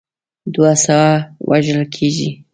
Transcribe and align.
دوه 0.53 0.71
سوه 0.83 1.07
وژل 1.49 1.79
کیږي. 1.95 2.29